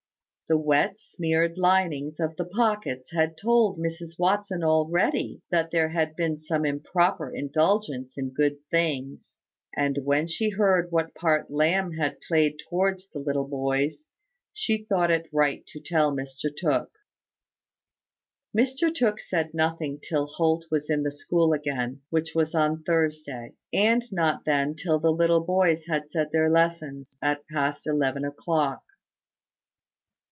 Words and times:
The 0.49 0.57
wet, 0.57 0.99
smeared 0.99 1.57
lining 1.57 2.13
of 2.19 2.35
the 2.35 2.43
pockets 2.43 3.11
had 3.13 3.37
told 3.37 3.77
Mrs 3.79 4.19
Watson 4.19 4.65
already 4.65 5.41
that 5.49 5.71
there 5.71 5.87
had 5.91 6.13
been 6.13 6.37
some 6.37 6.65
improper 6.65 7.33
indulgence 7.33 8.17
in 8.17 8.31
good 8.33 8.57
things; 8.69 9.37
and 9.77 9.99
when 10.03 10.27
she 10.27 10.49
heard 10.49 10.91
what 10.91 11.15
part 11.15 11.49
Lamb 11.49 11.93
had 11.93 12.17
played 12.27 12.59
towards 12.69 13.07
the 13.07 13.19
little 13.19 13.47
boys, 13.47 14.05
she 14.51 14.83
thought 14.83 15.09
it 15.09 15.29
right 15.31 15.65
to 15.67 15.79
tell 15.79 16.11
Mr 16.11 16.49
Tooke. 16.53 16.97
Mr 18.53 18.93
Tooke 18.93 19.21
said 19.21 19.53
nothing 19.53 20.01
till 20.03 20.25
Holt 20.27 20.65
was 20.69 20.89
in 20.89 21.03
the 21.03 21.11
school 21.11 21.53
again, 21.53 22.01
which 22.09 22.35
was 22.35 22.53
on 22.53 22.83
Thursday; 22.83 23.53
and 23.71 24.03
not 24.11 24.43
then 24.43 24.75
till 24.75 24.99
the 24.99 25.13
little 25.13 25.45
boys 25.45 25.85
had 25.85 26.11
said 26.11 26.33
their 26.33 26.49
lessons, 26.49 27.15
at 27.21 27.47
past 27.47 27.87
eleven 27.87 28.25
o'clock. 28.25 28.81